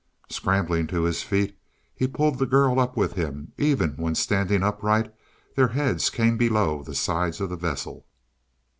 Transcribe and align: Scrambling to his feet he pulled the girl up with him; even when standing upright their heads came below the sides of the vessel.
Scrambling 0.31 0.87
to 0.87 1.03
his 1.03 1.21
feet 1.21 1.55
he 1.93 2.07
pulled 2.07 2.39
the 2.39 2.47
girl 2.47 2.79
up 2.79 2.97
with 2.97 3.13
him; 3.13 3.51
even 3.59 3.91
when 3.97 4.15
standing 4.15 4.63
upright 4.63 5.13
their 5.55 5.67
heads 5.67 6.09
came 6.09 6.37
below 6.37 6.81
the 6.81 6.95
sides 6.95 7.39
of 7.39 7.49
the 7.51 7.55
vessel. 7.55 8.07